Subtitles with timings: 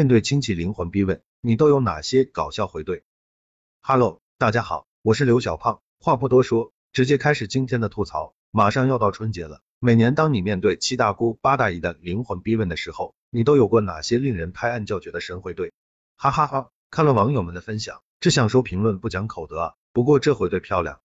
[0.00, 3.02] 面对亲戚灵魂逼问，你都有哪些搞笑回怼
[3.82, 5.82] ？Hello，大家好，我是刘小胖。
[5.98, 8.34] 话不多说，直接开始今天的吐槽。
[8.50, 15.70] 马上要到春节了，每年当你面对七大姑八大姨的灵魂逼问的时候，你都有过哪些令人拍案叫绝的神回怼？
[16.16, 16.70] 哈哈哈！
[16.90, 19.74] 看了网友们的分享，只想说评论不讲口德啊。
[19.92, 21.02] 不过这回怼漂亮，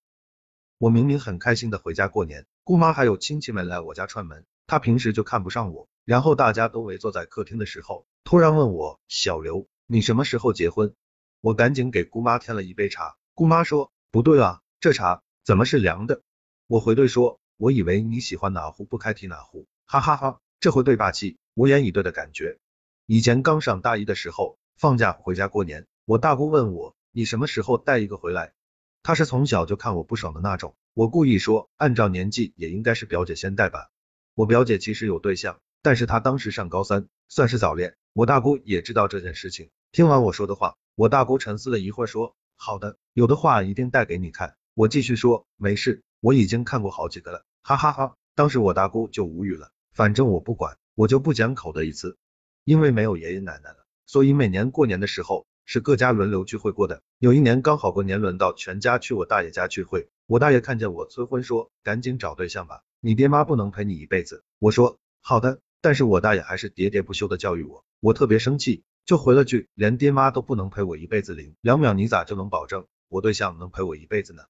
[0.78, 5.88] 我明明很开心的回家过年，姑妈还有亲戚们来我家串门，他平时就看不上我。
[6.04, 10.94] 然后大家都围坐在客厅的时候，突然问我小刘，你什么时候结婚？
[11.42, 13.16] 我赶紧给姑妈添了一杯茶。
[13.34, 16.22] 姑妈说不对啊，这茶怎么是凉的？
[16.68, 22.60] 我回对说，我以为你喜欢哪壶不开提哪壶，哈哈哈，这回对霸气，无言以对的感觉。
[23.08, 28.54] 以前刚上大一的时候，放假回家过年，我大姑问我，你什么时候带一个回来？
[29.02, 30.76] 她是从小就看我不爽的那种。
[30.94, 33.90] 我故意说，按照年纪也应该是表姐先带吧。
[34.36, 35.60] 我表姐其实有对象。
[35.82, 37.96] 但是她当时上高三，算是早恋。
[38.14, 39.70] 我大姑也知道这件事情。
[39.92, 49.72] 听完我说的话，我大姑沉思了一会儿，说：“好的，有的话一定带给你看。”我继续说：“没事，我已经看过好几个了。”哈哈哈，当时我大姑就无语了。
[49.94, 52.18] 反正我不管，我就不讲口的一次。
[52.64, 57.04] 因为没有爷爷奶奶了，所以每年过年的时候是各家轮流聚会过的。
[57.20, 74.42] 有一年刚好过年轮到全家去我大爷家聚会，我大爷看见我催婚，说：“赶紧找对象吧，你爹妈不能陪你一辈子。”我说：“好的。”但是我大爷还是喋喋不休的教育我，我特别生气，就回了句，连爹妈都不能陪我一辈子零两秒，你咋就能保证我对象能陪我一辈子呢？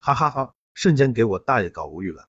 [0.00, 2.26] 哈哈哈，瞬间给我大爷搞无语了。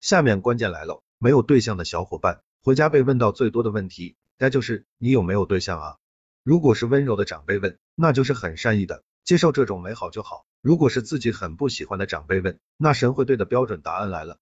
[0.00, 5.96] 下面关键来了，没有对象的小伙伴，回家被问到最多的问题，该就是你有没有对象啊？
[6.44, 10.46] 如果是温柔的长辈问，那就是很善意的，接受这种美好就好。
[10.62, 14.38] 如果是自己很不喜欢的长辈问，那神会对的标准答案来了。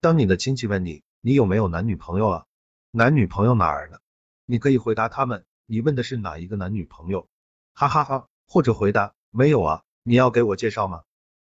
[0.00, 2.46] 当你的亲戚问你，你有没有男女朋友啊？
[2.90, 3.98] 男女朋友哪儿呢？
[4.44, 7.28] 你可以回答他们，你问的是哪一个男女朋友？
[7.74, 11.02] 哈哈哈，或者回答没有啊，你要给我介绍吗？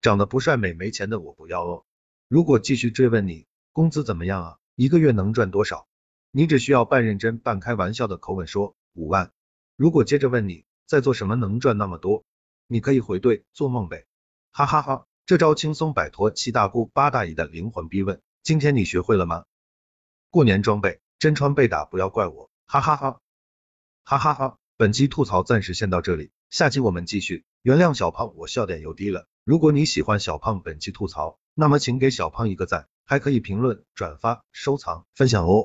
[0.02, 1.86] 长得不帅、美、没钱的我不要哦。
[2.28, 5.88] 如果继续追问你工资怎么样啊，一个月能赚多少？
[6.32, 9.32] 你只需要半认真半开玩笑的口吻说五万。
[9.76, 12.24] 如果接着问你在做什么能赚那么多，
[12.68, 14.06] 你可以回对做梦呗。
[14.52, 18.22] 哈哈哈，这招轻松摆脱七大姑八大姨的灵魂逼问。
[18.44, 19.46] 今天你学会了吗？
[20.30, 21.00] 过年装备。
[21.18, 23.22] 真穿被打不要怪我，哈哈哈，
[24.04, 24.58] 哈哈哈。
[24.76, 27.46] 本期吐槽暂时先到这里，下期我们继续。
[27.62, 29.26] 原谅小胖，我笑点又低了。
[29.46, 35.62] 如果你喜欢小胖本期吐槽，那么请给小胖一个赞，还可以评论、转发、收藏、分享哦。